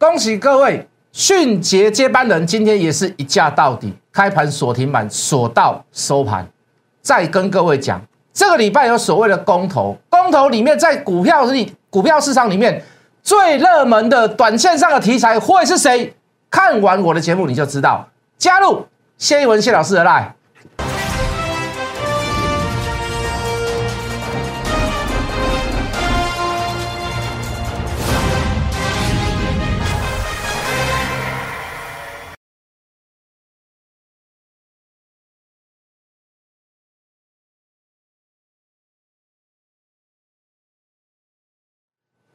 [0.00, 6.48] 恭喜各位迅捷接班人，今天也是一价到底，开盘锁停板，锁到收盘。
[7.02, 8.00] 再跟各位讲，
[8.32, 12.82] 这个礼拜有所谓的公投，公投里面在股票里、股票市场里面
[13.22, 16.14] 最热门的短线上的题材会是谁？
[16.48, 18.08] 看完我的节目你就知道。
[18.38, 18.86] 加入
[19.18, 20.30] 谢一文谢老师的 line。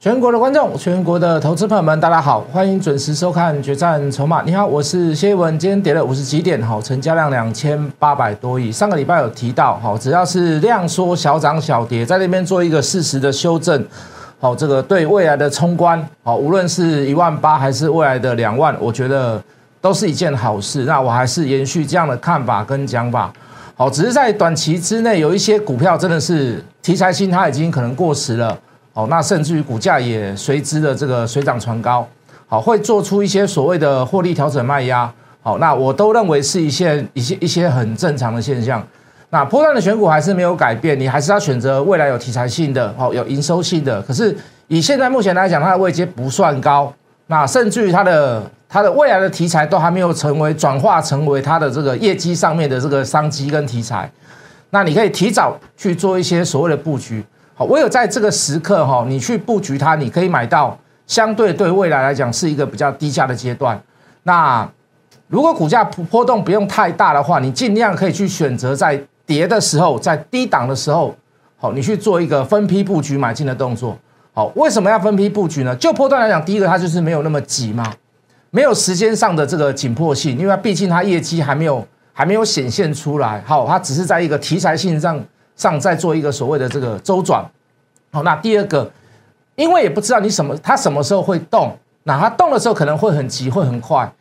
[0.06, 4.44] 全国的观众，全国的投资朋友们，大家好，欢迎准时收看《决战筹码》。
[4.46, 5.58] 你好，我是谢文。
[5.58, 8.72] 今天跌了五十几点，好，成交量两千八百多亿。
[8.72, 13.84] 上个礼拜有提到，好，只要是量缩小涨小跌，在那边做一个适时的修正，
[14.40, 19.42] 好，这个对未来的冲关，好，无论是一万八还是未来的两万，我觉得
[19.82, 20.84] 都是一件好事。
[20.84, 23.34] 那我还是延续这样的看法跟讲法，
[23.74, 28.56] 好，只是在短期之内有一些股票真的是题材性，它已经可能过时了。
[28.96, 32.08] 好，那甚至于股价也随之的这个水涨船高，
[32.48, 38.82] 好，会做出一些所谓的获利调整卖压，好，那我都认为是一些一些一些很正常的现象。
[39.32, 44.02] 那波段的选股还是没有改变，你还是要选择未来有题材性的，好，有营收性的。
[44.04, 44.34] 可是
[44.70, 46.94] 以现在目前来讲，它的位阶不算高，
[47.28, 54.10] 那甚至于它的它的未来的题材都还没有成为转化成为它的这个业绩上面的这个商机跟题材，
[54.70, 57.22] 那你可以提早去做一些所谓的布局。
[57.58, 63.82] 好，唯有在这个时刻哈，你去布局它，你可以买到相对对未来来讲是一个比较低价的阶段。
[64.24, 64.70] 那
[65.30, 71.16] 如果股价波动不用太大的话，你尽量可以去选择在跌的时候，在低档的时候，
[71.56, 73.98] 好，你去做一个分批布局买进的动作。
[74.34, 75.74] 好，为什么要分批布局呢？
[75.78, 77.90] 就波段来讲，第一个它就是没有那么急嘛，
[78.52, 83.42] 没有时间上的这个紧迫性，因为毕竟它业绩还没有还没有显现出来。
[83.46, 85.24] 好，它只是在一个题材性上。
[85.56, 87.46] 上再做一个所谓的这个周转，
[88.12, 88.92] 好，那第二个，
[89.56, 94.12] 因为也不知道你什么，它什么时候会动，那它动的时候可能会很急，会很快。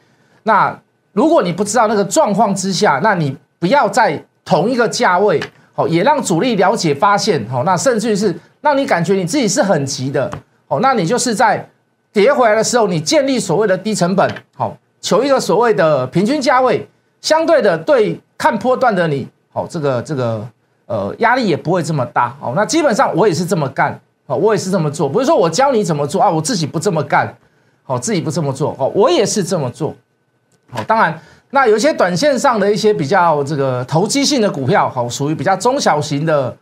[0.44, 0.78] 那
[1.12, 5.42] 如果你不知道那个状况之下，那你不要在同一个价位，
[5.74, 10.30] 好，也让主力了解发现，好，那甚至于是让你感觉你自己是很急的，
[10.68, 11.68] 好，那你就是在
[12.12, 16.88] 跌回来的时候，你建立所谓的低成本，好，求一个所谓的平均价位，
[17.20, 20.48] 相对的对看波段的你，好，这个这个。
[20.86, 22.52] 呃，压力也不会这么大哦。
[22.54, 27.34] 那基本上我也是这么干哦，我也是这么做，不是说我教你怎么做啊，我自己不这么干，
[27.84, 29.94] 好，自己不这么做哦，我也是这么做。
[30.70, 31.18] 好，当然，
[31.50, 36.54] 那有些短线上的一些比较这个投机性的股票，好，属于比较中小型的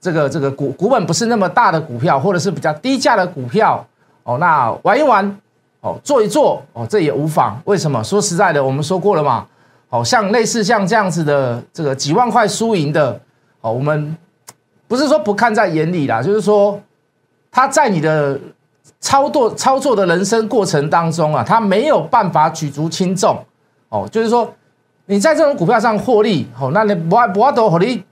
[0.00, 3.84] 这个这个股股本不是那么大的股票，或者是比较低价的股票
[4.24, 5.24] 哦，那玩一玩
[5.80, 7.60] 哦，做一做哦，这也无妨。
[7.64, 8.02] 为什么？
[8.02, 9.46] 说实在的，我们说过了嘛，
[9.88, 13.20] 好像类似像这样子的这个几万块输赢的。
[13.64, 14.14] 哦，我们
[14.86, 16.78] 不是说不看在眼里啦，就是说
[17.50, 18.38] 他在你的
[19.00, 23.42] 操作操作的人生过程当中啊，他没有办法举足轻重。
[23.88, 24.52] 哦，就是说
[25.06, 28.04] 你在这种股票上获利，哦，那你不不都获利，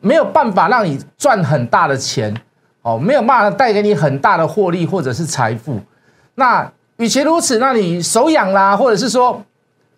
[0.00, 2.34] 没有办法让你赚很大的钱，
[2.82, 5.78] 哦，没有办法带给你很大的获利或者是财富。
[6.34, 9.40] 那与其如此，那你手痒啦，或者是说。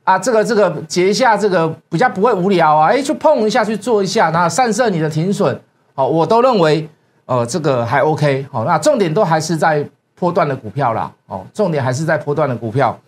[0.05, 5.61] 啊，这个这个结一下，这个比较不会无聊啊，哎，去碰一下去做一下，然后散射你的停损，
[5.95, 6.89] 好，我都认为，
[7.27, 12.99] 呃，这个还 OK，好，那重点都还是在波段的股票啦，哦，重点还是在波段的股票。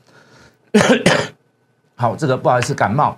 [1.96, 3.16] 好，这个不好意思感冒，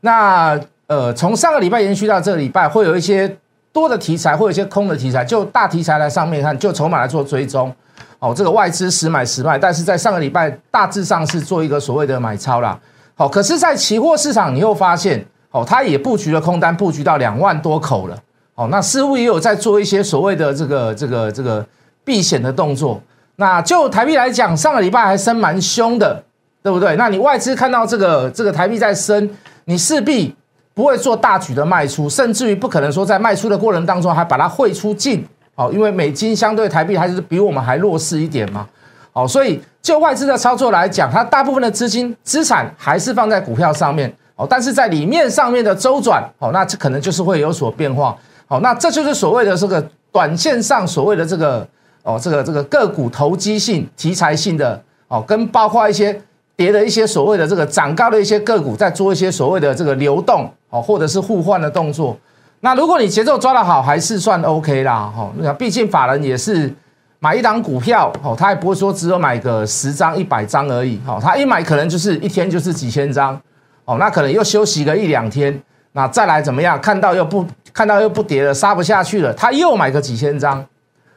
[0.00, 3.36] 那呃，从上个礼拜延续到这个礼拜，会有一些
[3.72, 7.74] 多的题材，会有一些空的题材，就大题材来上面看，就筹码来做追踪，
[8.20, 12.78] 哦，这个外资十买十卖，但是在上个礼拜大致上是做一个所谓的买超啦。
[13.18, 18.16] 好，可是，在期货市场，你又发现，哦，它也布局了空单，布局到两万多口了。
[18.54, 21.66] 哦，那似乎也有在做一些所谓的这个、这个、这个
[22.04, 23.02] 避险的动作。
[23.34, 26.22] 那就台币来讲，上个礼拜还升蛮凶的，
[26.62, 26.94] 对不对？
[26.94, 29.28] 那你外资看到这个这个台币在升，
[29.64, 30.32] 你势必
[30.72, 35.26] 不会做大举的卖出，甚至于不可能说在卖出的过程当中还把它汇出净。
[35.56, 38.64] 哦，因为美金相对台币还是比我们还弱势一点嘛。
[39.12, 48.14] 哦，所以就外资的操作来讲，它大部分的资金资产还是放在股票上面哦，但是在里面上面的周转哦，那这可能就是会有所变化。
[48.46, 49.82] 好，那这就是所谓的这个
[50.12, 51.66] 短线上所谓的这个
[52.02, 56.20] 哦，这个这个个股投机性、题材性的哦，跟包括一些
[56.56, 62.16] 跌的一些所谓的这个涨高的一些个股，在做一些所谓的这个流动哦，或者是互换的动作。
[62.60, 65.12] 那如果你节奏抓得好，还是算 OK 啦。
[65.16, 66.74] 哈，那毕竟法人也是。
[67.20, 73.34] 买一档股票，哦，他也不会说只有买个十张、一百张而已，哦，他一买可能就是一天就是几千张，
[73.84, 75.60] 哦，那可能又休息个一两天，
[75.92, 76.80] 那再来怎么样？
[76.80, 80.64] 看到又不看到又不跌了，杀不下去了，他又买个几千张，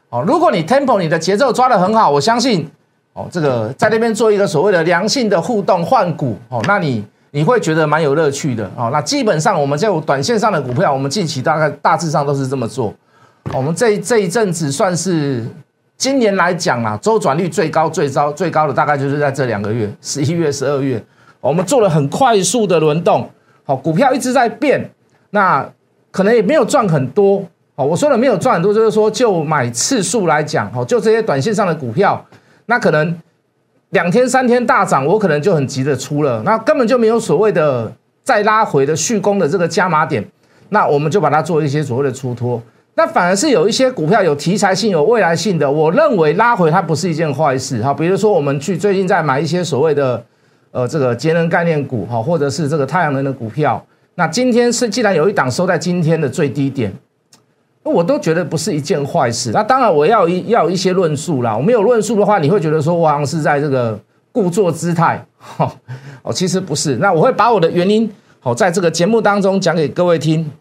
[0.10, 2.68] 哦，如果你 tempo 你的节奏抓得很好，我相信，
[3.14, 12.92] 哦，这个在那边做一个所谓的良性的互动换股，哦，那你你会觉得蛮有乐趣的，哦，那基本上我们就短线上的股票，我们近期大概大致上都是这么做，
[13.54, 15.46] 我们这这一阵子算是。
[16.02, 21.00] 今年来讲啊，周转率最高、最高、最高的大概就是在这两个月，十一月、十二月，
[21.40, 23.30] 我们做了很快速的轮动，
[23.64, 24.90] 好，股票一直在变，
[25.30, 25.64] 那
[26.10, 27.46] 可能也没有赚很多，
[27.76, 32.26] 好，我说的没有赚很多，就是说就买次数来讲，好，就这些短线上的股票，
[32.66, 33.16] 那可能
[33.92, 37.94] 两天、三天大涨，我可能就很急的出了，那根本就没有所谓的
[38.24, 40.28] 再拉回的续攻的这个加码点，
[40.70, 42.60] 那我们就把它做一些所谓的出脱。
[42.94, 47.94] 那反而是有一些股票有题材性、有未来性的，我认为拉回它不是一件坏事哈。
[47.94, 50.22] 比如说，我们去最近在买一些所谓的
[50.72, 53.82] 呃这个节能概念股哈，或者是这个太阳能的股票。
[54.16, 56.94] 那今天是既然有一档收在今天的最低点，
[57.84, 59.52] 那我都觉得不是一件坏事。
[59.54, 61.56] 那当然我要一要一些论述啦。
[61.56, 63.98] 我没有论述的话，你会觉得说我好像是在这个
[64.34, 65.74] 故作姿态 哈
[66.24, 66.98] 哦，其实不是。
[66.98, 68.12] 那我会把我的原因
[68.42, 70.52] 好在这个节目当中讲给各位听。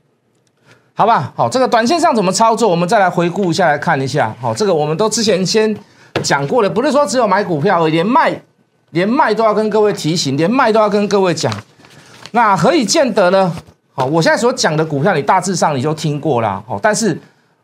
[0.94, 2.68] 好吧，好，这个短线上怎么操作？
[2.68, 4.34] 我们再来回顾一下，来看一下。
[4.38, 5.74] 好，这个我们都之前先
[6.22, 8.30] 讲过了，不是说只有买股票，连卖
[8.90, 11.50] 连卖都要跟各位提醒，连卖都要跟各位讲。
[12.32, 13.50] 那何以见得呢？
[13.94, 16.62] 好，我现在所讲的股票，你大致上你就听过了。
[16.68, 17.18] 好，但是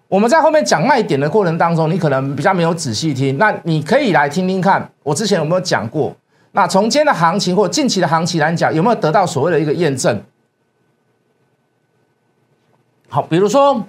[0.09, 3.37] 我们在后面讲卖点的过程当中，你可能比较没有仔细听。
[3.37, 6.15] 那你可以来听听看，我之前有没有讲过？
[6.53, 10.19] 那从今天的行情或近期的行情来讲，有没有得到所谓的一个验证？
[13.09, 13.81] 好，比如说，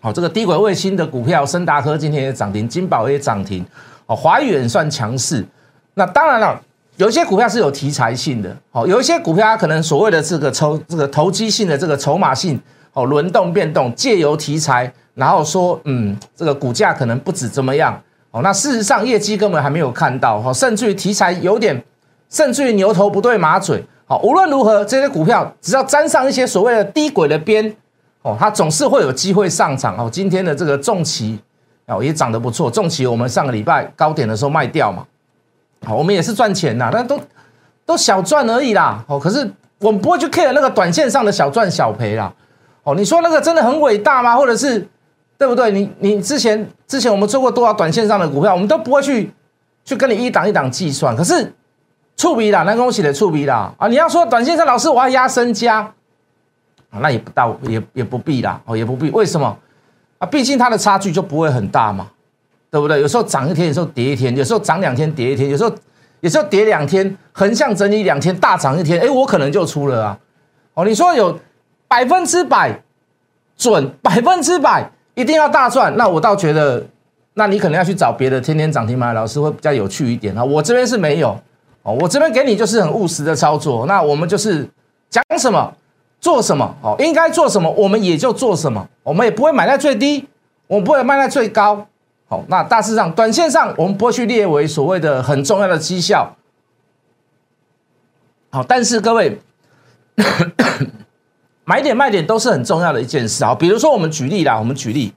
[0.00, 3.64] 好这个低轨卫星的股票，森达科今天也涨停，金宝也涨停，
[4.06, 5.44] 哦，华远算强势。
[5.94, 6.60] 那当然了，
[6.96, 12.60] 有一些股票是有题材性的，哦，有一些股票它可能所谓的这个筹这个投机性的这个筹码性，
[12.92, 17.98] 哦，轮动变动，借由题材，然后说，嗯，这个股价可能不止怎么样，
[18.30, 21.82] 哦，那事实上业绩根本还没有看到，哦，甚至于题材有点，
[22.28, 27.74] 甚至于牛头不对马嘴，好，无论如何，这些股票只要沾上一些所谓的低轨的边。
[28.24, 30.08] 哦，它总是会有机会上涨哦。
[30.10, 31.38] 今天的这个重旗
[31.86, 35.04] 哦也涨得不错，重旗我们上个礼拜高点的时候卖掉嘛，
[35.84, 37.20] 好，我们也是赚钱呐，但都
[37.84, 39.04] 都小赚而已啦。
[39.06, 39.46] 哦，可是
[39.78, 42.32] 我们不会去 care 那个短线上的小赚小赔啦。
[42.82, 44.34] 哦，你说那个真的很伟大吗？
[44.34, 44.88] 或者是
[45.36, 45.70] 对不对？
[45.70, 49.30] 你你之前之前我们做过多少短线上的股票，我们都不会去
[49.84, 51.14] 去跟你一档一档计算。
[51.14, 51.52] 可是
[52.16, 53.86] 触笔啦，那恭喜的触笔啦啊！
[53.86, 55.92] 你要说短线上老师我要压身家。
[57.00, 59.10] 那也不到，也也不必啦，哦，也不必。
[59.10, 59.56] 为什么？
[60.18, 62.06] 啊，毕竟它的差距就不会很大嘛，
[62.70, 63.00] 对不对？
[63.00, 65.72] 有时候涨一天，有时候跌一天，有时候涨两天跌一天，有时候
[66.20, 70.18] 有时候跌两天，横向整理两天，大涨一天，哎，我可能就出了啊。
[70.74, 71.38] 哦，你说有
[71.88, 72.80] 百分之百
[73.56, 76.84] 准，百分之百一定要大赚，那我倒觉得，
[77.34, 80.44] 那你可能要去找别的天天涨停板老师会比较有趣一点啊。
[80.44, 81.36] 我这边是没有，
[81.82, 83.84] 哦，我这边给你就是很务实的操作。
[83.86, 84.68] 那我们就是
[85.10, 85.74] 讲什么？
[86.24, 86.96] 做什么哦？
[86.98, 88.88] 应该做什么，我们也就做什么。
[89.02, 90.26] 我们也不会买在最低，
[90.66, 91.86] 我们不会卖在最高。
[92.26, 96.34] 好，那大致上，短线上我们不会去列为所谓的很重要的绩效。
[98.48, 99.38] 好，但是各位，
[101.66, 103.54] 买点卖点都是很重要的一件事啊。
[103.54, 105.12] 比如说，我们举例啦，我们举例。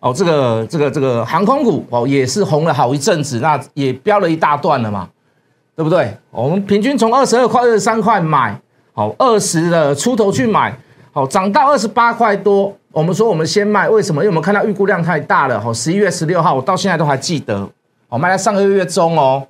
[0.00, 5.10] 哦，这个这个这个航空股哦，也是红了好一阵子，那也飙了一大段了嘛，
[5.76, 6.16] 对不对？
[6.30, 8.58] 我们平均从二十二块、二十三块买。
[8.96, 10.74] 好，二十的出头去买，
[11.12, 14.22] 好涨到二十八块多，我们说我们先卖，为什么？
[14.22, 15.60] 因为我们看到预估量太大了。
[15.60, 17.68] 好，十一月十六号，我到现在都还记得，
[18.08, 19.46] 好卖在上个月中哦。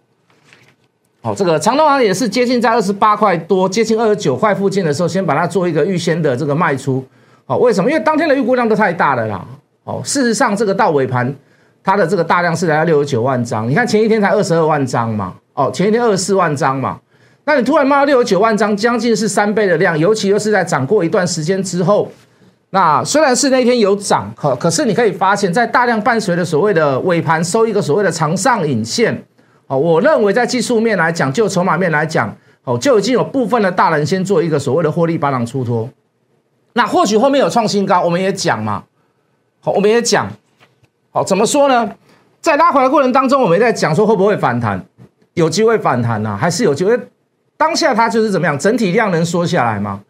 [1.23, 7.05] 好，这个长隆行也是接近在二十八块多，接近二十九块附近的时候，先把它做一个预先的这个卖出。
[7.45, 7.89] 好，为什么？
[7.89, 9.47] 因为当天的预估量都太大了啦。
[9.85, 11.33] 好，事实上这个到尾盘，
[11.85, 16.99] 它的这个大量是来到六十九万张，你看前一天才二十二万张嘛，哦，前一天二十四万张嘛。
[17.49, 22.11] 那你突然卖到六十九万张，将近是三倍的量，尤其又是在涨过一段时间之后，
[22.71, 29.25] 那虽然是那天有涨，可可是你可以发现，在大量伴随的所谓的尾盘收一个所谓的长上影线，
[29.69, 35.89] 哦，我认为在技术面来讲，就筹码面来讲，哦，就已经有部分的大人先做一个所谓的获利巴掌出脱，
[36.73, 38.83] 那或许后面有创新高，我们也讲嘛，
[39.61, 40.29] 好，我们也讲，
[41.13, 41.89] 好，怎么说呢？
[42.41, 44.85] 在拉回来过程当中，我们在讲说会不会反弹，
[45.35, 46.99] 有机会反弹呢，还是有机会？
[47.57, 50.01] 当下它就是怎么样，整体量能缩下来吗？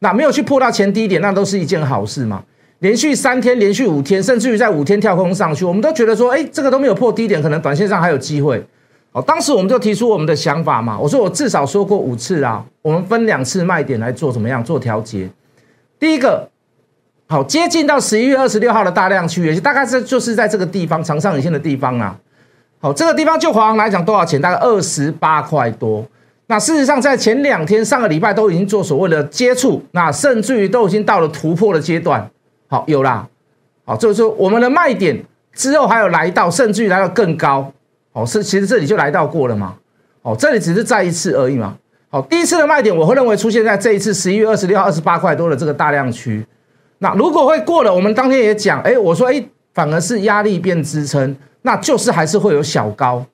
[0.00, 2.42] 那没有去破到前低点，那都是一件好事嘛。
[2.78, 8.64] 连续三天、连续五天，甚至于在五天跳空上去，我们都觉得说，哎，这个都没有破低点，可能短线上还有机会。
[9.12, 15.28] 哦，当时我们就提出我们的想法嘛，我说我至少说过五次啊，我们分两次卖点来做怎么样做调节。
[15.98, 16.48] 第一个，
[17.28, 22.16] 好接近到十一月二十六号的大量区，也大概是就是在这个地方长上影线的地方啊。
[22.78, 24.40] 好，这个地方就华航来讲多少钱？
[24.40, 26.06] 大概二十八块多。
[26.50, 32.28] 那事实上在前两天、上个礼拜都已经做所谓的接触，那甚至于都已经到了突破的阶段。
[32.66, 33.24] 好，有啦。
[33.84, 37.72] 好，就是说我们的卖点之后还有来到，甚至于来到更高。
[38.10, 39.76] 哦，是，其实这里就来到过了嘛。
[40.22, 41.76] 哦，这里只是再一次而已嘛。
[42.08, 46.44] 好，第一次的卖点，我会认为出现在这一次十一月二十六号二十八块多的这个大量区。
[46.98, 49.40] 那如果会过了，我们当天也讲，哎，我说，哎，
[49.72, 53.24] 反而是压力变支撑，那就是还是会有小高，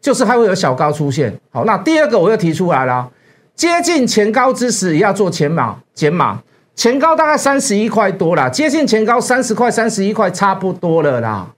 [0.00, 1.38] 就是还会有小高出现。
[1.50, 3.10] 好，那第二个我又提出来了，
[3.54, 6.42] 接近前高之时也要做减码，减码
[6.74, 11.48] 前高大概三十一块多啦，接近前高三十块、三十一块差不多了啦。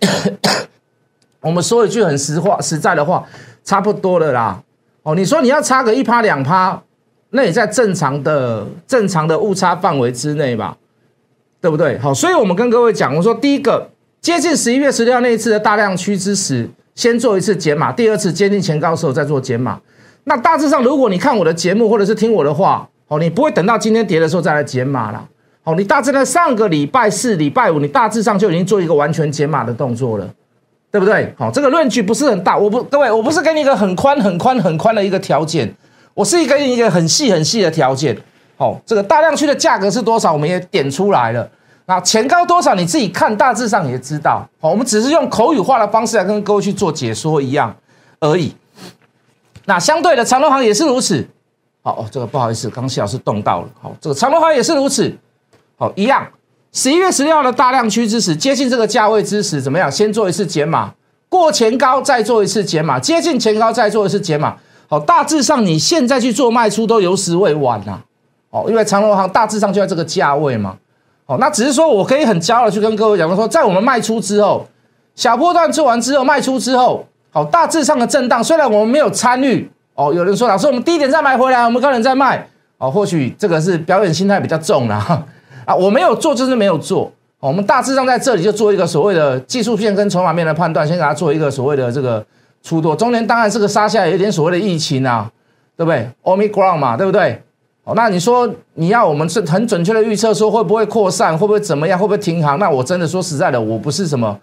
[1.40, 3.24] 我们说一句很实话、实在的话，
[3.64, 4.62] 差不多了啦。
[5.02, 6.82] 哦，你说你要差个一趴两趴，
[7.30, 10.76] 那也在正常的、正常的误差范围之内吧，
[11.58, 11.98] 对不对？
[11.98, 13.88] 好，所以我们跟各位讲，我说第一个
[14.20, 19.80] 接近十一月十六号那一次的大量区之时，先做一次减码；第二次接近前高时候再做减码。
[20.24, 25.26] 那大致上，如果你看我的节目或者是听我的话，哦，你不会等到今天跌的时候再来减码了。
[25.62, 30.28] 好，你大致在上个礼拜四、礼拜五，你大致上就已经做一个完全减码的动作了。
[30.92, 31.32] 对不对？
[31.38, 32.58] 好，这个论据不是很大。
[32.58, 35.72] 我不，各位，我不是给你一个很宽、很宽、很宽的一个条件，
[36.14, 38.16] 我是一个一个很细、很细的条件。
[38.56, 41.48] 好，这个大量区的价格是多少，我们也点出来了。
[41.90, 44.48] 那前高多少，你自己看，大致上也知道。
[44.60, 47.74] 好，我们只是用口语化的方式来跟各位去做解说一样
[48.20, 48.54] 而已。
[49.64, 51.26] 那相对的，长隆行也是如此。
[51.82, 53.68] 好，哦，这个不好意思，刚谢老师动到了。
[53.82, 55.12] 好，这个长隆行也是如此。
[55.76, 56.24] 好，一样。
[56.72, 59.90] 十一月十六号的大量区之时，接近这个价位之时，怎么样？
[59.90, 60.94] 先做一次减码，
[61.28, 64.56] 过前高再做一次减码，接近前高再做一次减码。
[64.86, 68.00] 好，大致上你现在去做卖出都有时未晚呐。
[68.50, 70.76] 哦，因为长隆行大致上就在这个价位嘛。
[71.30, 74.66] 哦，那只是说我可以很骄傲的去跟各位讲说，在我们卖出之后，
[75.14, 82.44] 小波段做完之后卖出之后，好，大致上的震荡虽然我们没有参与，哦，有人说老师我们低点再买回来，我们高点再卖，
[82.78, 84.96] 哦，或许这个是表演心态比较重了。
[85.64, 87.12] 啊，我没有做就是没有做。
[87.38, 92.26] 我们大致上在这里就做一个所谓的技术面跟筹码面的判断，先给他做一个所谓的这个
[92.64, 92.96] 出多。
[92.96, 95.30] 中间当然这个杀下来有点所谓的疫情啊，
[95.76, 97.40] 对不对？Omicron 嘛，对不对？
[97.84, 102.58] 哦，那你说你要我们是很准确的预测说会不会扩散，会不会怎么样，会不会停航？
[102.58, 104.38] 那我真的说实在的，我不是什么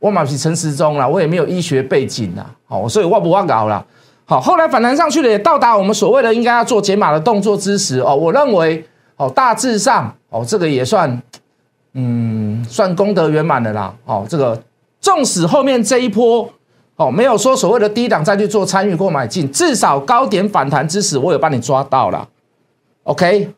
[0.00, 3.84] 沃马皮陈时中啦，我也没有医学背景啦，好，所以我不忘搞了。
[4.24, 8.84] 好，后来反弹上去了，也到达我们所谓的应该要做解码的动作之时哦，我认为。
[9.16, 11.22] 哦，大致上哦，这个也算，
[11.92, 13.94] 嗯，算功德圆满的啦。
[14.04, 14.60] 哦，这个
[15.00, 16.48] 纵使后面这一波
[16.96, 22.26] 哦，没有说所谓的低档再去做参与或买进，至少高点反弹之时，我有帮你抓到了。
[23.04, 23.52] OK，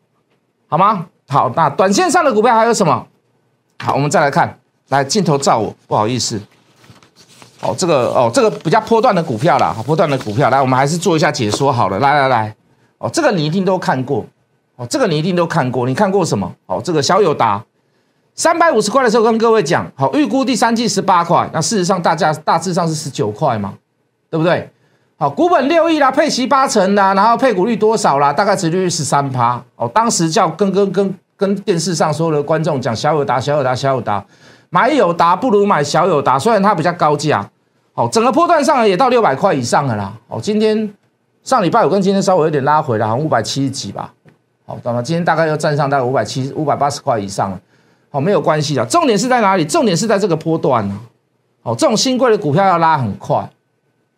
[0.67, 1.05] 好吗？
[1.27, 3.07] 好，那短线上的股票还有什么？
[3.79, 4.57] 好，我们再来看，
[4.89, 6.41] 来镜头照我，不好意思。
[7.61, 11.99] 哦，这个哦，这个比较波段的股票啦，波段的股票，来，我们还是做一下解说好了。
[11.99, 12.55] 来来来，
[12.97, 14.25] 哦，这个你一定都看过。
[14.75, 16.51] 哦，这个你一定都看过，你看过什么？
[16.65, 17.63] 哦，这个小友达
[18.33, 23.73] 三百五十块的时候跟各位讲，好，预估第三季十八块，那事实上大家大致上是十九块嘛，
[24.29, 24.69] 对不对？
[25.25, 28.31] 好，股本六亿啦，配息八成啦，然后配股率多少啦？
[28.31, 29.59] 大概值率是三趴。
[29.75, 34.23] 哦，当时叫跟跟跟跟电视上所有的观众讲，小友达，小友达，小友达，
[34.69, 37.43] 买友达不如买小友达，虽然它比较高价。
[37.93, 40.13] 好，整个波段上也到六百块以上了啦。
[40.27, 40.93] 哦，今天
[41.41, 44.13] 上礼拜五跟今天稍微有点拉回了，好像五百七十几吧。
[44.67, 45.01] 好，懂吗？
[45.01, 47.59] 今天大概要站上大概五百七、五百八十块以上了。
[48.11, 48.85] 好，没有关系的。
[48.85, 49.65] 重点是在哪里？
[49.65, 50.95] 重点是在这个波段呢。
[51.63, 53.49] 好，这种新贵的股票要拉很快。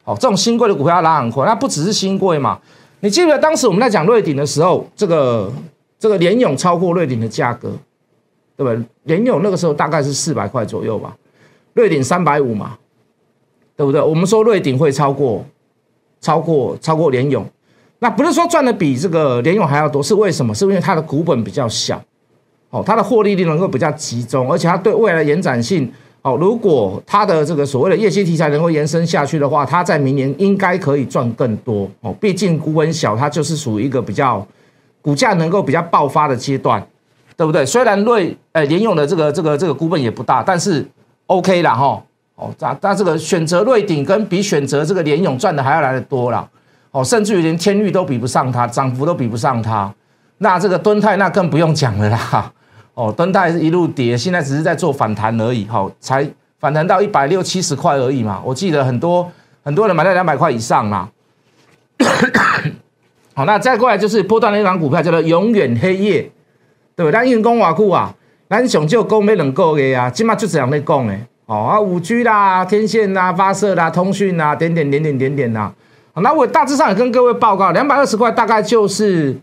[0.08, 1.46] 哦，这种新贵的股票拉很快。
[1.46, 2.58] 那不只是新贵嘛？
[3.02, 5.52] 你记得当时我们在讲瑞鼎的时候，这个
[6.00, 7.74] 这个联勇超过瑞鼎的价格，
[8.56, 8.82] 对不对？
[9.04, 11.14] 联勇那个时候大概是四百块左右吧，
[11.74, 12.78] 瑞鼎三百五嘛，
[13.76, 14.02] 对不对？
[14.02, 15.44] 我们说瑞鼎会超过，
[16.22, 17.46] 超过，超过联勇。
[18.00, 20.56] 那不是说赚的比这个联勇还要多，是为什么？
[20.56, 22.02] 是因为它的股本比较小，
[22.70, 34.46] 哦，它的获利率能够比较集中，而且它对未来的延展性，哦，如果它的这个所谓的业绩题材能够延伸下去的话，它在明年应该可以赚更多，哦，毕竟股本小，它就是属于一个比较
[35.02, 36.86] 股价能够比较爆发的阶段，
[37.38, 37.66] 对不对？
[37.66, 40.86] 虽然瑞，呃，联用的这个这个这个股本也不大，但是
[41.28, 42.04] OK 啦，哈，
[42.36, 46.48] 哦，那那这个选择瑞鼎跟比选择这个联勇赚的还要来的多啦。
[46.92, 49.94] 哦，甚至于连天域都比不上它，涨幅都比不上它，
[50.40, 52.52] 那这个敦泰那更不用讲了啦。
[52.98, 56.28] 哦，灯泰是一路跌，现在只是在做反弹而已，好，才
[56.60, 58.42] 反弹到一百六七十块而已嘛。
[58.44, 59.32] 我记得很多
[59.64, 61.08] 很多人买在两百块以上啦。
[63.36, 66.22] 好，那再过来就是波段的一档股票，叫做永远黑夜，
[66.96, 67.12] 对不对？
[67.12, 68.12] 咱员工话库啊，
[68.50, 71.16] 咱上就讲要两个月啊，起码就这样在讲的。
[71.46, 75.72] 哦啊，五 G 啦、天线啦、发射啦、通讯啦，点点点点点点呐。
[76.14, 79.38] 好，那我大致上也跟各位报告，两百二十块大概就是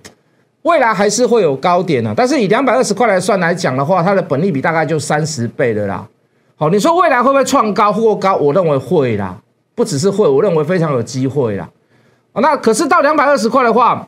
[0.64, 2.12] 未来还是会有高点啊。
[2.14, 6.06] 但是以两百二十块来算来讲的话，它的本利比大概就三十倍的啦。
[6.56, 8.37] 好，你说未来会不会创高或高？
[8.37, 9.37] 我认为会啦，
[9.75, 11.68] 不只是会，我认为非常有机会啦。
[12.35, 14.06] 那可是到两百二十块的话，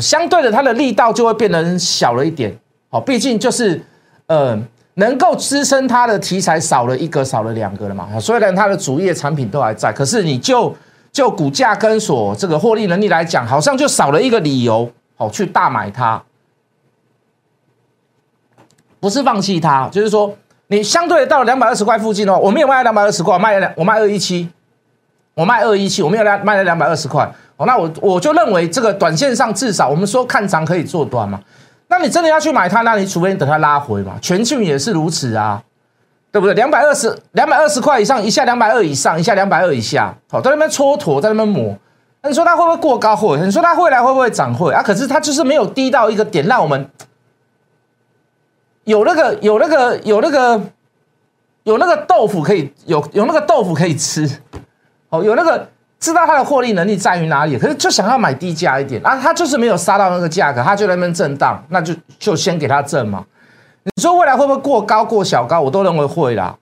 [0.00, 2.56] 相对的它的力道就会变得小了一点。
[2.90, 3.80] 好，毕竟就是
[4.26, 4.58] 呃，
[4.94, 8.08] 能够支撑它的题材少了一个，少了两个了嘛。
[8.20, 10.72] 虽然它的主业产品都还在，可是你就
[11.12, 16.22] 就股价跟所这个获利能力来讲，好像就少了一个理由，好去大买它。
[19.00, 20.36] 不是放弃它，就是说
[20.68, 24.50] 你相对到两百二十块附近哦，我没有卖两百二十块，卖两我卖二一七。
[25.36, 31.40] 我卖二一七，我没有两卖了两百二十块，哦，那我我就认为这个短线上至少我们说看长可以做短嘛，
[31.88, 35.60] 那你真的要去买它，那你除非你等它拉回嘛，全讯也是如此啊，
[36.30, 36.54] 对不对？
[36.54, 41.76] 两百二十两百二十块以上，一下两百二以上，一下两百二以下，好，在那边蹉跎，在那边磨，
[42.26, 43.14] 你说它会不会过高？
[43.14, 44.54] 会，你说它未来会不会涨？
[44.54, 46.88] 会啊，可是它就是没有低到一个点，让我们
[48.84, 50.60] 有那个有那个有那个
[51.64, 54.28] 有那个豆腐可以有有那个豆腐可以吃。
[55.10, 55.68] 哦，有那个
[56.00, 63.24] 知道它的获利能力在于哪里，可是就想要买低价一点啊，它就是没有杀到那个价格，它就在那边震荡，那就就先给它震嘛。
[63.84, 65.60] 你说未来会不会过高过小高？
[65.60, 66.56] 我都认为会啦，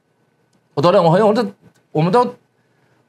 [0.74, 1.22] 我都认为会。
[1.22, 1.46] 我这
[1.92, 2.34] 我们都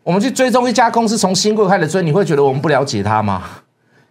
[0.03, 3.43] 我们去追踪一家公司从新贵开始追，你会觉得我们不了解它吗？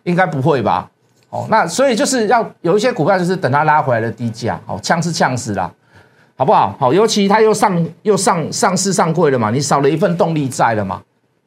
[0.05, 0.91] 应该不会吧？
[1.31, 5.73] 哦，那所以就是要有一些股票就是等它拉回来的低价，哦，呛是呛死了，
[6.37, 6.75] 好不好？
[6.79, 11.03] 好，尤其它又上又上上市上柜了嘛，你少了一份动力在了嘛。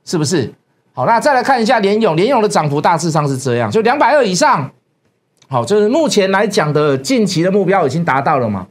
[0.08, 0.54] 是不是？
[0.94, 4.70] 好，那再来看一下联勇，联勇的涨幅大致上是这样，就两百二以上。
[5.48, 8.68] 好，就是目前来讲的近期的目标已经达到了嘛？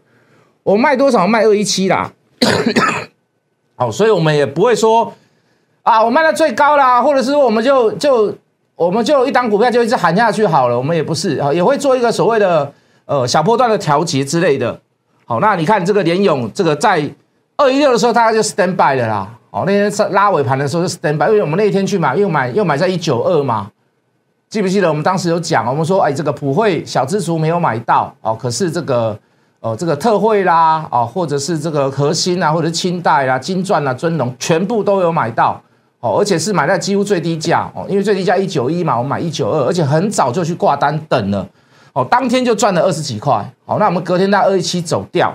[0.62, 1.26] 我卖多少？
[1.26, 2.12] 卖二一七啦。
[3.74, 5.12] 好，所以我们也不会说
[5.84, 8.34] 啊，我卖到最高啦，或者是我们就就
[8.74, 12.72] 我们就一档股票就一直喊下去好了，我们也不是啊，也会做一个所谓的
[13.04, 14.80] 呃小波段的调节之类的。
[15.26, 17.06] 好，那你看这个联勇，这个在
[17.58, 19.28] 二一六的时候，大概就 stand by 的啦。
[19.50, 23.70] 哦，那天是拉尾盘的时候就 stand by，因为我们那天去买，又买又买在一九二嘛，
[24.48, 29.16] 记不记得我们当时有讲，我们说，哎，这个普惠小支族没有买到哦，可是这个，
[29.60, 35.62] 呃，这个特惠啦，啊，或者是这个核心啊，或者是清代啦、金钻啊、尊龙，全部都有买到
[36.04, 41.48] 哦，而且是买在几乎最低价哦，因为最低价一九一嘛，我们买一九二，而且很早就去挂单等了，
[41.94, 45.34] 哦，当天就赚了二十几块，好，那我们隔天在二一七走掉，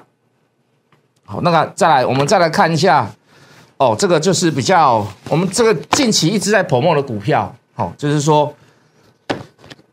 [1.25, 3.10] 好，那个再来，我们再来看一下。
[3.77, 8.53] 哦，这个就是比较我们这个近期一直在泡沫的股票，好，就是说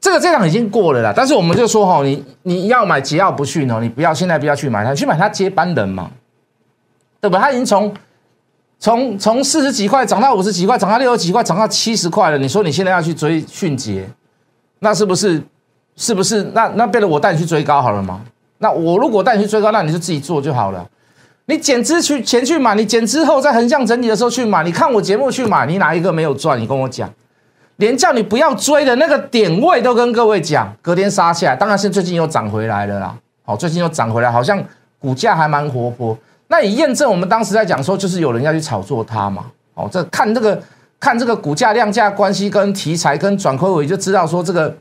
[0.01, 1.13] 这个这档已经过了啦。
[1.17, 6.11] 但是我们就说，哈，你你要买桀骜不驯哦，你不要现在不要去买它，去买它接班人嘛，
[7.21, 7.39] 对吧？
[7.39, 7.95] 它已经从
[8.79, 12.39] 从从四十几块涨到五十几块，涨到六十几块，涨到七十块了。
[12.39, 14.09] 你说你现在要去追迅捷，
[14.81, 15.43] 那是不是
[15.97, 18.21] 是不是那那变得我带你去追高好了吗？
[18.59, 20.87] 那我如果带你去追高，那你就自己做就好了。
[21.47, 26.61] 你减资去前去买，你减之后在横向整理的时候去买，你看我节目去买，你哪一个没有赚？
[26.61, 27.09] 你跟我讲，
[27.77, 33.17] 连叫你不要追的那个点位都跟各位讲，隔天杀下来，当然是最近又涨回来了啦。
[33.45, 34.63] 好，最近又涨回来，好像
[34.99, 36.19] 股价还蛮活泼。
[36.49, 39.47] 那也验证我们当时在讲说，就是有人要去炒作它嘛。
[39.75, 40.63] 哦，这看这个
[40.99, 44.75] 看这个股价量价关系跟题材跟转亏尾就知道说这个。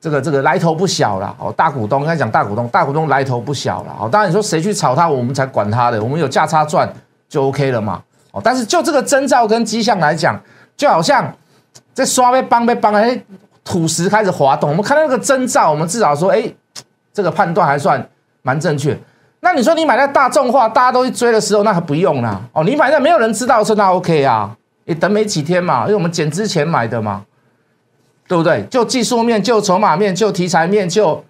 [0.00, 4.08] 这个这个来头不小了哦，大股东应该讲大股东，大股东来头不小了哦。
[4.08, 6.88] 当然你说谁去炒它，我们才管它的，我们有价差赚
[7.28, 8.40] 就 OK 了嘛哦。
[8.40, 10.40] 但是就这个征兆跟迹象来讲，
[10.76, 11.34] 就好像
[11.92, 13.20] 在刷被帮被帮，哎，
[13.64, 16.48] 土石开始滑动，我们看到那个征兆，我们至少说，哎，
[17.12, 18.08] 这个判断还算
[18.42, 18.96] 蛮正确。
[19.40, 22.64] 那你说你买在大众化，大家都去追的时候，那还不用啦哦。
[22.64, 27.24] 你买在没有人知道的时候，那 OK 啊，你等没几天嘛，因为我们减之前买的嘛。
[28.28, 28.62] 对不对？
[28.64, 31.24] 就技术面、就筹码面、就题材面、就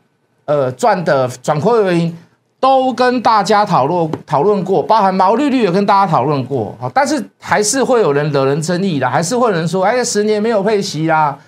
[0.46, 2.18] 呃赚的转亏为盈，
[2.58, 6.76] 都跟大家讨论讨论过，包含毛利率也跟大家讨论过。
[6.80, 11.38] 好，但是还是会有人惹人争议的，还是会有人说：“哎，十年没有配息啦，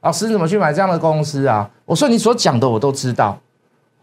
[0.00, 3.38] 老师怎么去买这样的公司啊？”我说：“你所讲的我都知道。”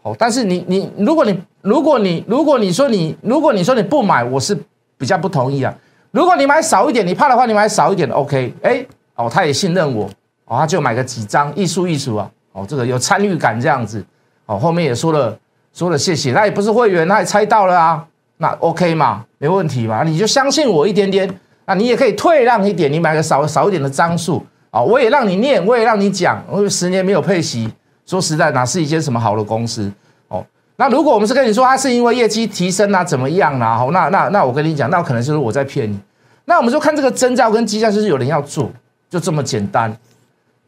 [0.04, 4.56] 哦，但是你你如果你如果你如果你说你如果你说你不买，我是
[4.96, 5.74] 比较不同意啊。
[6.10, 8.54] 如果你买少一点，你怕的话，你买少一点，OK？
[8.62, 8.86] 哎，
[9.16, 10.08] 哦，他也信任我。
[10.46, 14.04] 哦，他就买个几张，艺术艺术啊，哦，这个有参与感这样子，
[14.44, 15.34] 哦，后面也说了
[15.72, 21.26] 说了谢谢，那也不是会员，他也猜到了啊，那 OK 嘛，没问题嘛，你就相信我一点点，
[21.64, 27.66] 那你也可以退让一点，你买个少少一点的张数啊，我也让你念，我也让你讲，我十年没有配息，
[28.06, 29.90] 说实在哪是一间什么好的公司
[30.28, 30.44] 哦？
[30.76, 33.78] 那如果我们是跟你说它是因为业绩提升啊，怎么样啊？
[33.78, 35.98] 好，那那那我跟你讲，那可能就是我在骗你。
[36.46, 38.70] 那我们就看这个征兆跟迹象，就是有人要做，
[39.08, 39.96] 就这么简单。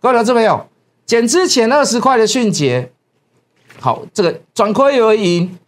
[0.01, 0.67] 各位留意没有？
[1.05, 2.91] 减之前二十块的迅捷。
[3.79, 5.59] 好，这个转亏为盈，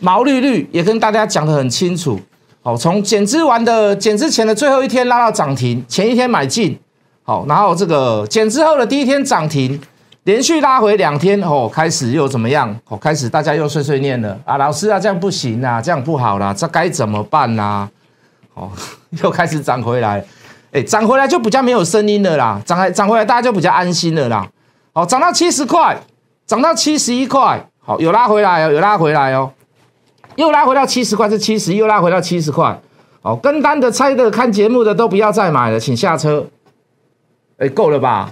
[0.00, 2.20] 毛利率也跟大家讲得很清楚。
[2.62, 6.78] 好，从减资完的减资前的最后一天拉到涨停，前一天买进。
[7.22, 9.80] 好，然后这个减资后的第一天涨停，
[10.24, 12.74] 连续拉回两天，哦，开始又怎么样？
[12.88, 17.88] 哦，开始大家又碎碎念了啊，老师啊，这样不行啊，这样不好啦，这该怎么办啊？
[18.54, 18.70] 哦，
[19.22, 20.24] 又开始涨回来，
[20.72, 24.46] 哎，涨回来就比较没有声音了啦，涨来涨回来大家就比较安心了啦。
[24.92, 25.96] 好，涨到七十块。
[26.46, 29.50] 涨到七十一块，好，有拉回来哦，有拉回来哦，
[30.36, 32.78] 又拉回到七十块，是七十，又拉回到七十块，
[33.22, 36.46] 好，跟单的、猜的、看节目的都不要再买了，请下车。
[37.56, 38.30] 哎，够了吧？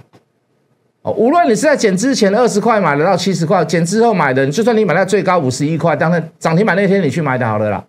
[1.03, 7.85] 哦，无论你是在减之前二十块买的到七十块，减之后买的，就算你买到最高五十一块，当然涨停板那天你去买的好了啦，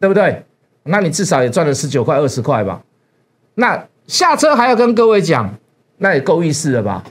[0.00, 0.44] 对不对？
[0.82, 2.82] 那你至少也赚了十九块、二十块吧？
[3.54, 5.54] 那下车还要跟各位讲，
[5.98, 7.04] 那也够意思了吧？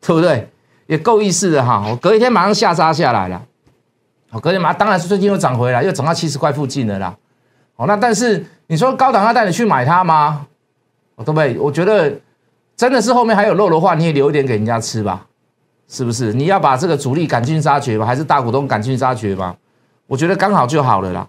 [0.00, 0.48] 对不对？
[0.86, 3.42] 也够意思的哈，我隔一天马上下杀下来了，
[4.32, 7.16] 我隔天马当然是最近又涨回来，又涨到七十块附近的啦。
[7.76, 10.46] 哦，那但是你说高档要带你去买它吗？
[11.16, 11.58] 对不对？
[11.58, 12.12] 我觉得
[12.82, 15.24] 真的是后面还有肉的话，你也留一点给人家吃吧，
[15.88, 16.32] 是不是？
[16.32, 19.54] 你要把这个主力赶尽杀绝吧，还是大股东赶尽杀绝吧？
[20.08, 21.28] 我觉得刚好就好了啦。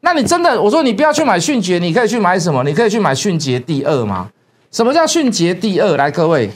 [0.00, 2.64] 那你真的，我说你不要去买迅捷，你可以去买什么？
[2.64, 4.28] 你可以去买迅捷第二吗？
[4.72, 5.96] 什么叫迅捷第二？
[5.96, 6.50] 来，各位。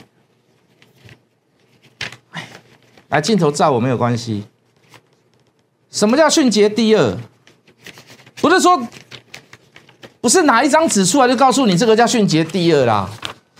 [3.07, 4.43] 来镜头照我没有关系。
[5.89, 7.17] 什么叫迅捷第二？
[8.41, 8.85] 不是说
[10.19, 13.09] 不是拿一张纸出来就告诉你这个叫迅捷第二啦。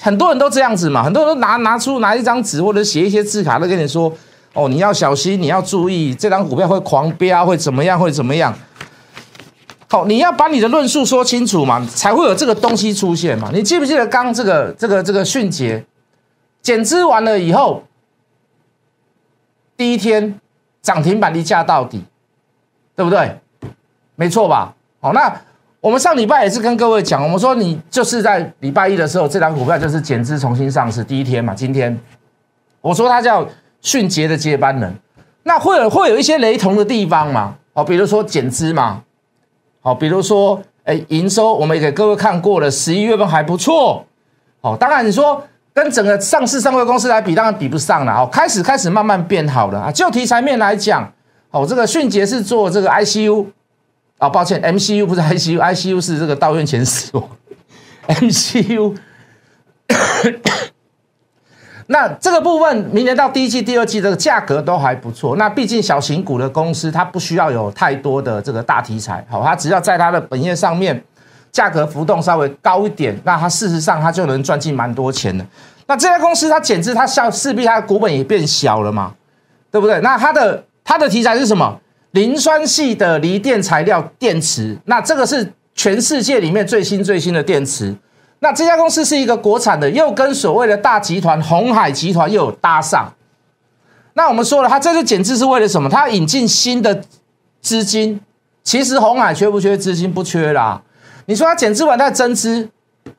[0.04, 4.12] 很多人都这样子嘛，很多人都拿拿出拿一张纸或者写一些字卡都跟你说
[4.52, 8.54] ：“哦，你要小心，你要注意，这张股票会狂飙，会怎么样，会怎么样。”
[9.90, 13.50] 好，你要把你的论述说清楚嘛，才会有这个东西出现嘛。
[13.54, 15.86] 你记不记得刚这个这个这个迅捷
[16.62, 17.84] 减资完了以后？
[19.78, 20.38] 第一天
[20.82, 22.04] 涨停板离价到底，
[22.94, 23.40] 对不对？
[24.16, 24.76] 没错吧？
[25.00, 25.34] 好，那
[25.84, 31.54] 我们上礼拜也是跟各位讲，我们说你就是在礼拜一的时候，这张股票就是减资重新上市第一天嘛。
[31.54, 32.00] 今天
[32.80, 33.46] 我说它叫
[33.82, 34.96] 迅捷的接班人，
[35.44, 37.56] 那会有会有一些雷同的地方嘛？
[37.74, 39.02] 好，比如说减资嘛，
[39.82, 44.06] 好，比如说哎营收，我们也给各位看过了，十一月份还不错。
[44.62, 45.44] 好，当然你说。
[45.76, 48.30] 跟整个上市上柜公司来比，当然比不上了哦。
[48.32, 49.92] 开始开始慢慢变好了啊。
[49.92, 51.12] 就题材面来讲，
[51.50, 53.44] 哦，这个迅捷是做这个 ICU
[54.18, 57.28] 啊，抱歉，MCU 不是 ICU，ICU 是这个道院前死亡
[58.08, 58.96] MCU。
[61.88, 65.36] 那这个部分，明年到第一季、第二季，这个价格都还不错。
[65.36, 71.04] 那毕竟小型股的公司，它不需要有太多的这个大题材，好，它只要在它的本业上面。
[71.52, 75.46] 价格浮动稍微高一点，那它事实上它就能赚进蛮多钱的。
[75.86, 79.14] 那这家公司它减资，它效势必它的股本也变小了嘛，
[79.70, 80.02] 对不对？
[80.02, 81.80] 那它的它的题材是什么？
[82.14, 87.96] 磷酸系的锂电材料电池，那这个是全世界里面最新最新的电池。
[88.40, 93.12] 那这家公司是一个国产的，又跟所谓的大集团红海集团又有搭上。
[94.14, 95.90] 那我们说了，它这次减资是为了什么？
[95.90, 97.04] 它要引进新的
[97.62, 98.22] 资金。
[98.64, 100.14] 其实红海缺不缺资金？
[100.14, 100.82] 不缺啦。
[101.26, 102.70] 你说它减资完再增资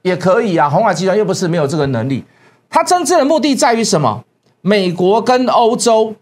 [0.03, 2.25] 也可以啊，红海集团又不是没有这个能力。
[2.71, 4.23] 它增资的目的在于什么？
[4.61, 6.15] 美国跟欧洲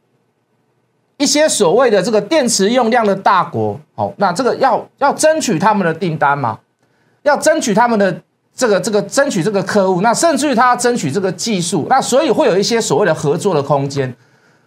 [1.23, 6.59] 一些所谓的这个电池用量的大国，好，那这个要要争取他们的订单嘛，
[7.23, 8.21] 要争取他们的
[8.53, 14.13] 这个这个争取这个客户，那甚至于他要争取这个技术，那所以会有一些所谓的合作的空间。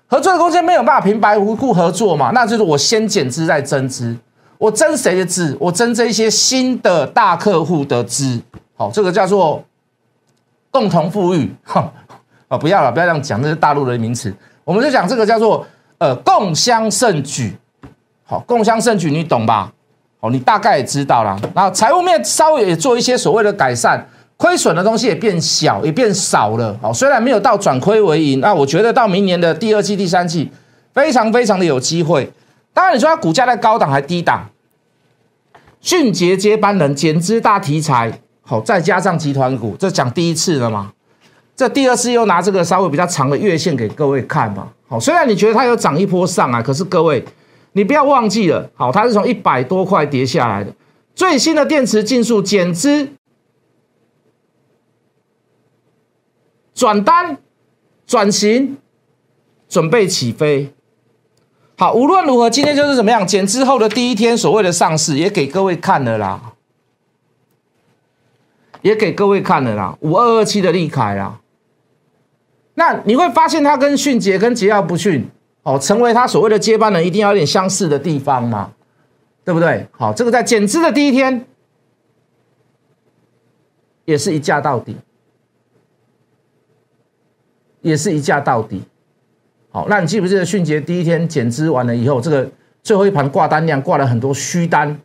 [0.07, 4.15] 合作的空间没有办法平白无故合作嘛，那就是我先减资再增资。
[4.57, 5.57] 我增谁的资？
[5.59, 8.39] 我增这一些新的大客户的资。
[8.77, 9.61] 好，这个叫做
[10.71, 11.53] 共同富裕。
[11.63, 11.91] 哈，
[12.47, 14.33] 啊，不要了，不要这样讲，这是大陆的名词。
[14.63, 17.55] 我们就讲这个叫做呃共襄盛举。
[18.23, 19.71] 好，共襄盛举，你懂吧？
[20.19, 21.39] 好，你大概也知道了。
[21.53, 26.75] 然后财务面稍微也做一些所谓的改善，亏损的东西也变小，也变少了。
[26.81, 30.51] 好，虽然没有到转亏为盈，那我觉得到明年的第二季、第三季，
[30.93, 32.31] 非常非常的有机会。
[32.73, 34.49] 当然，你说它股价在高档还低档，
[35.79, 40.91] 迅捷接班人减资大题材，好，再加上集团股，这讲第一次了吗？
[41.55, 44.69] 这第二次又拿这个稍微比较长的月线给各位看嘛。
[44.87, 47.23] 好，虽然你觉得它有涨一波上来，可是各位，
[47.71, 50.73] 你不要忘记了，好，它是从一百多块跌下来的。
[51.15, 53.07] 最新的电池竞速减资
[56.73, 57.37] 转单
[58.05, 58.77] 转型，
[59.69, 60.73] 准备起飞。
[61.77, 66.53] 好，无论如何，今天就是怎么样减资后的第一天，所谓的上市也给各位看了啦，
[68.81, 71.39] 也给各位看了啦，五二二七的利凯啦。
[72.75, 75.27] 那你会发现，他跟迅捷跟桀骜不逊。
[75.63, 78.71] 哦，成为他所谓的接班人，一定要有点相似的地方嘛，
[79.43, 79.88] 对不对？
[79.89, 81.43] 好，这个在减资的第一天，
[84.05, 84.95] 也是一价到底，
[87.81, 88.83] 也是一价到底。
[89.71, 92.47] 好，那你记不记得迅捷第一天减资完了以后，这个
[92.83, 94.95] 最后一盘挂单量挂了很多虚单，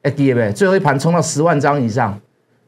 [0.00, 2.18] 哎，跌呗，最后一盘冲到十万张以上。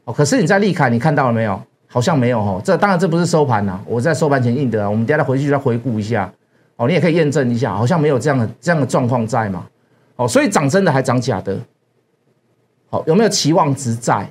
[0.03, 1.59] 哦，可是你在利凯你看到了没有？
[1.93, 2.59] 好像没有哦。
[2.65, 6.33] 这当然这不是收盘呐，我在收盘前印的啊，我们等下回去再回顾一下。
[6.75, 9.67] 哦，你也可以验证一下，好像没有这样的这样的状况在嘛？
[10.15, 11.55] 哦，所以涨真的还涨假的？
[12.89, 14.27] 好，有没有期望值在？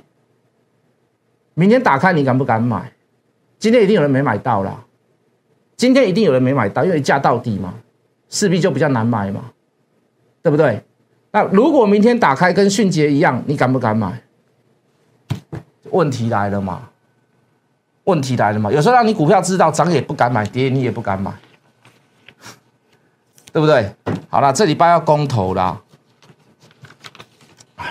[1.53, 2.91] 明天打开你敢不敢买？
[3.57, 4.83] 今天一定有人没买到啦，
[5.77, 7.73] 今天一定有人没买到，因为价到底嘛，
[8.29, 9.45] 势必就比较难买嘛，
[10.41, 10.83] 对不对？
[11.31, 14.21] 那如果明天打开跟迅捷一样，你敢不敢买？
[15.91, 16.89] 问题来了嘛？
[18.05, 18.71] 问题来了嘛？
[18.71, 21.31] 有时候让你股票知道涨也不敢买，跌你也不敢买。
[23.51, 23.87] 对不对？
[24.29, 25.79] 好了，这礼拜要公投啦，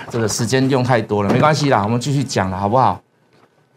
[0.09, 3.01] 这个时间用太多了，没关系啦，我们继续讲了，好不好？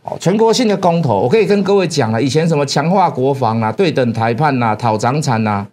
[0.02, 5.64] 哦，全国性的公投，我可以跟各位讲了，以前什么强化国防啦、对等谈判啦、讨涨产啦，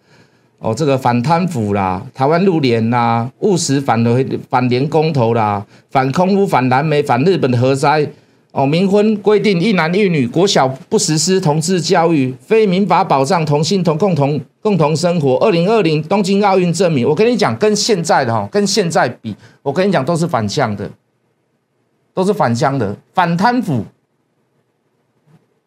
[0.60, 8.08] 哦，这个反贪腐啦、台湾入联啦、务实反联反联公投啦、反空污、反蓝莓、反日本核灾。
[8.54, 15.38] 哦，冥婚规定一男一女，国小不实施同志教育，非民法保障同性同共同共同生活。
[15.38, 20.88] 二零二零东京奥运证明，我跟你讲，跟现在的哈，跟现在比，我跟你讲都是反向的，
[22.14, 23.84] 都是反向的，反贪腐，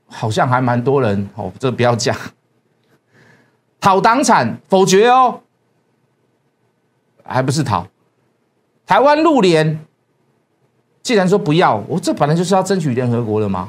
[0.07, 2.17] 好像还蛮多人哦，这不要讲，
[3.81, 5.41] 讨党产否决哦，
[7.25, 7.89] 还不是讨，
[8.87, 9.86] 台湾入联。
[11.07, 13.69] 既然说不要，我这本来就是要争取联合国的嘛。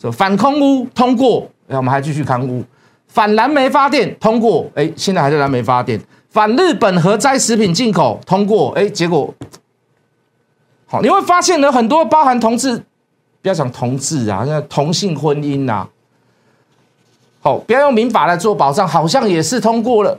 [0.00, 2.60] 说反空污通过，哎，我们还继续抗污；
[3.06, 5.96] 反蓝莓发电通过，哎，现在还在蓝莓发电；
[6.30, 9.32] 反日本核灾食品进口通过，哎，结果
[10.88, 12.76] 好，你会发现呢，很多包含同志，
[13.40, 15.86] 不要讲同志啊，像同性婚姻呐，
[17.40, 20.18] 好，不要用民法来做保障，好像也是通过了。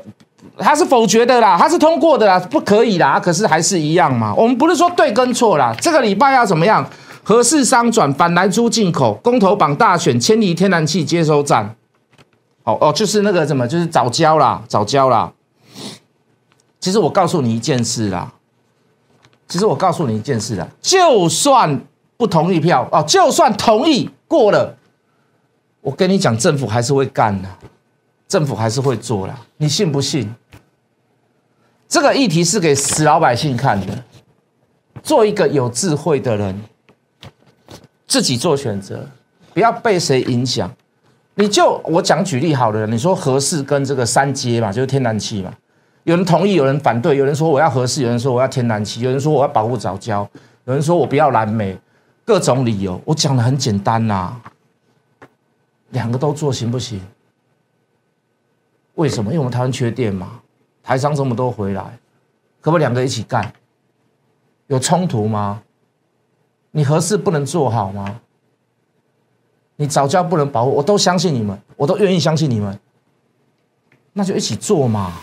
[0.58, 4.34] 他是否决的啦，他是通过的啦，不可以啦，可是还是一样嘛。
[4.36, 6.88] 我们不是说对跟错啦，这个礼拜要怎么样？
[7.26, 11.74] 合适商转反来租进口，公投榜大选，迁离天然气接收站。
[12.66, 15.32] 哦哦，就是那个什么，就是早交啦，早交啦。
[16.80, 18.32] 其实我告诉你一件事啦，
[19.48, 21.82] 其实我告诉你一件事啦，就算
[22.18, 24.76] 不同意票哦，就算同意过了，
[25.80, 27.48] 我跟你讲，政府还是会干的。
[28.28, 30.34] 政府还是会做啦，你信不信？
[31.88, 34.04] 这个议题是给死老百姓看的。
[35.04, 36.62] 做一个有智慧的人，
[38.08, 39.06] 自己做选择，
[39.54, 40.74] 不要被谁影响。
[41.36, 45.54] 你就我讲举例好了，你说合适跟这个三阶嘛，就是天然气嘛，
[46.04, 50.28] 有人同意，有人反对，有人说我要合适，有人说我要天然气，有人说我要保护早教，
[50.66, 51.78] 有人说我不要蓝莓，
[52.24, 53.02] 各种理由。
[53.04, 54.34] 我讲的很简单呐，
[55.90, 57.02] 两个都做行不行？
[58.96, 59.32] 为什么？
[59.32, 60.40] 因为我们台湾缺电嘛，
[60.84, 61.98] 台商这么多回来，
[62.62, 63.54] 可不可以两个一起干？
[64.68, 65.62] 有冲突吗？
[66.72, 68.20] 你合适不能做好吗？
[69.76, 72.80] 你早教不能保护，我都相信你们，我都愿意相信你们，
[74.14, 75.14] 那就一起做嘛。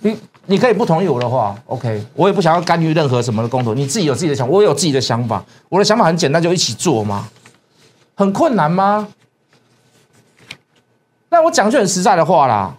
[0.00, 7.28] 你你可以不同意我的话，OK，我也不想要干预任何什么的工作，你自己有自己的想，我有自己的想法，我的想法很简单，就一起做嘛。
[8.14, 9.08] 很困难吗？
[11.30, 12.76] 那我讲句很实在的话啦，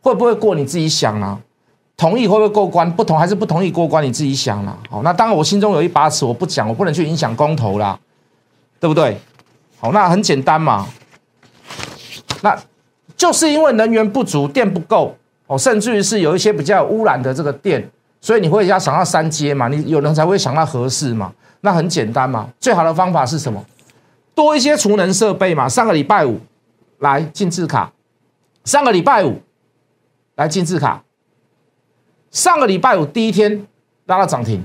[0.00, 1.38] 会不会过你自己想啦？
[1.96, 2.90] 同意会不会过关？
[2.92, 4.04] 不同还是不同意过关？
[4.04, 4.76] 你自己想啦。
[4.90, 7.98] 好，那当然我心中有一把尺，我不讲，我不能去影响公投啦，
[8.80, 9.18] 对不对？
[9.78, 10.86] 好，那很简单嘛。
[12.42, 12.58] 那
[13.16, 17.86] 就是因为能源不足，电不够哦，甚至于是有一些比较污染的这个电，
[18.20, 19.68] 所以你会要想到三阶嘛？
[19.68, 21.32] 你有人才会想到合适嘛？
[21.62, 23.64] 那很简单嘛，最好的方法是什么？
[24.34, 25.68] 多一些储能设备嘛。
[25.68, 26.38] 上个礼拜五。
[26.98, 27.92] 来进字卡，
[28.64, 29.40] 上个礼拜五
[30.34, 31.02] 来进字卡，
[32.30, 33.66] 上个礼拜五第一天
[34.06, 34.64] 拉到涨停，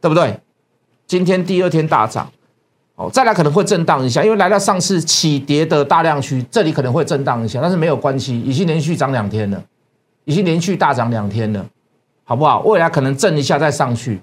[0.00, 0.40] 对不对？
[1.06, 2.30] 今天第二天大涨，
[2.96, 9.64] 哦，再来可能会震荡一下，因为来到上次起跌的大量区，这里可能会震荡一下，但是没有关系，已经连续涨两天了，
[10.24, 11.64] 已经连续大涨两天了，
[12.24, 12.60] 好不好？
[12.60, 14.20] 未来可能震一下再上去，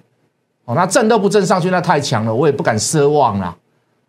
[0.66, 3.56] 哦，那震都不震上去，那太强了，我也不敢奢望啦。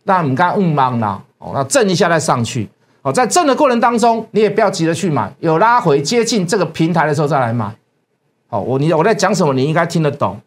[0.03, 2.69] 那你刚嗯忙啦，哦，那震一下再上去，
[3.03, 7.75] 哦，在震的过程当中，你也不要急着去买，有拉回接近这个平台的时候再来买。
[8.49, 10.41] 好，我你我在讲什么，你应该听得懂，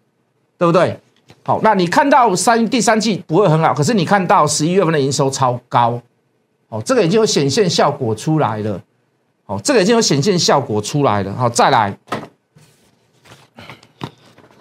[0.58, 1.00] 对不对？
[1.44, 6.02] 好，那你看到三第三季不会很好，可是你看到十一月份的营收超高，
[6.70, 8.82] 哦，这个已经有显现效果出来了，
[9.46, 11.34] 哦，这个已经有显现效果出来了。
[11.36, 11.96] 好，再来，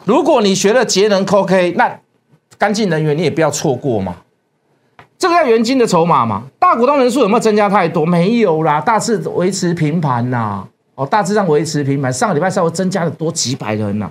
[0.04, 1.98] 如果你学了节能 OK，那
[2.56, 4.16] 干净能源你也不要错过嘛。
[5.18, 6.44] 这个叫原金的筹码嘛？
[6.58, 8.06] 大股东人数有没有增加太多？
[8.06, 10.64] 没有啦，大致维持平盘呐。
[10.94, 12.12] 哦，大致上维持平盘。
[12.12, 14.08] 上个礼拜稍微增加了多几百人呐，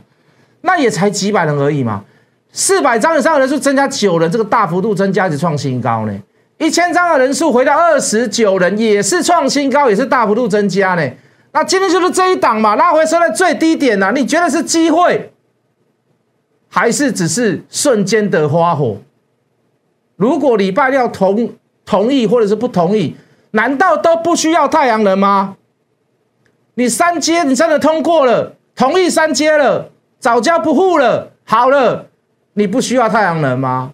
[0.62, 2.04] 那也才几百人而已嘛。
[2.52, 6.13] 四百张以上的人数增加九人，这个大幅度增加是创新高呢。
[6.58, 11.10] 一千张的人数回到二十九人，也是创新高，也是大幅度增加呢。
[11.52, 14.12] 那今天就是这一档嘛，拉回收在最低点呐。
[14.13, 15.32] 你觉得是机会，
[16.67, 18.98] 还是只是瞬间的花火？
[20.17, 21.53] 如果礼拜六同
[21.86, 23.15] 同意或者是不同意，
[23.51, 25.56] 难道都不需要太阳能吗？
[26.73, 32.08] 你三阶你真的通过了，同意三阶了，早教不护了，好了，
[32.53, 33.93] 你不需要太阳能吗？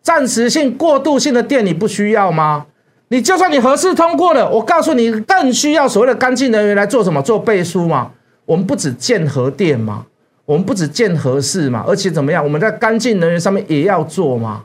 [0.00, 2.66] 暂时性、过渡性的电你不需要吗？
[3.08, 7.20] 你就算你合适通过了，我告诉你，更需要所谓的干净能源来做什么？
[7.20, 8.12] 做背书嘛。
[8.44, 10.06] 我们不止建核电嘛，
[10.44, 12.42] 我们不止建核市嘛，而且怎么样？
[12.42, 14.64] 我们在干净能源上面也要做嘛。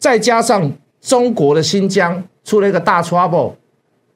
[0.00, 3.52] 再加上中国的新疆出了一个大 trouble，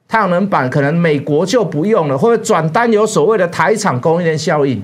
[0.08, 4.82] 太阳能板可能美国就不用了，或者转单有所谓的台厂供应链效应。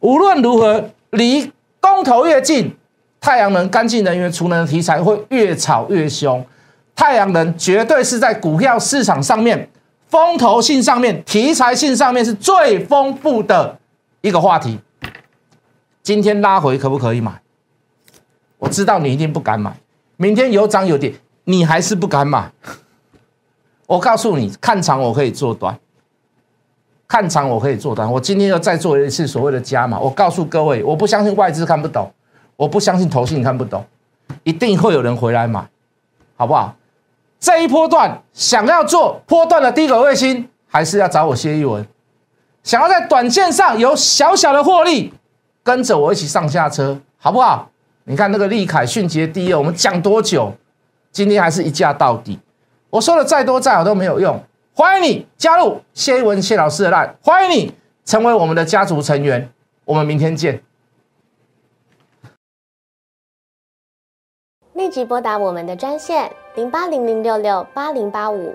[0.00, 2.76] 无论如何，离公投越近，
[3.18, 6.44] 太阳能干净能源储能的题材会越炒越凶。
[6.94, 9.68] 太阳能绝对是在股票市场上面
[10.08, 13.78] 风投性上面、题材性上面是最丰富的
[14.20, 14.78] 一个话题。
[16.02, 17.40] 今天拉回可不可以买？
[18.58, 19.74] 我知道你一定不敢买。
[20.16, 22.50] 明天有涨有跌，你还是不敢买。
[23.86, 25.78] 我告诉你，看长我可以做短，
[27.06, 28.10] 看长我可以做短。
[28.10, 29.98] 我今天又再做一次所谓的加码。
[29.98, 32.10] 我告诉各位，我不相信外资看不懂，
[32.56, 33.84] 我不相信投信看不懂，
[34.42, 35.68] 一定会有人回来买，
[36.36, 36.74] 好不好？
[37.38, 41.86] 这一波段想要做波段的低轨卫星，还是要找我谢一文。
[42.62, 45.12] 想要在短线上有小小的获利，
[45.62, 47.68] 跟着我一起上下车，好不好？
[48.04, 50.52] 你看那个利凯迅捷第一，我们讲多久？
[51.10, 52.38] 今天还是一价到底。
[52.90, 54.38] 我说的再多再好都没有用。
[54.74, 57.72] 欢迎你加入谢一文谢老师的 line，欢迎你
[58.04, 59.50] 成为我们的家族成员。
[59.84, 60.62] 我们明天见。
[64.74, 68.54] 立即拨打我们的专线零八零零六六八零八五